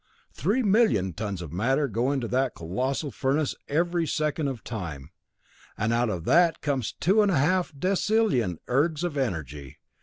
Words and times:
Three 0.33 0.63
million 0.63 1.13
tons 1.13 1.43
of 1.43 1.53
matter 1.53 1.87
go 1.87 2.11
into 2.11 2.27
that 2.29 2.55
colossal 2.55 3.11
furnace 3.11 3.53
every 3.67 4.07
second 4.07 4.47
of 4.47 4.63
time, 4.63 5.11
and 5.77 5.93
out 5.93 6.09
of 6.09 6.25
that 6.25 6.59
comes 6.59 6.91
two 6.99 7.21
and 7.21 7.29
a 7.29 7.37
half 7.37 7.71
decillion 7.73 8.57
ergs 8.67 9.03
of 9.03 9.15
energy. 9.15 9.77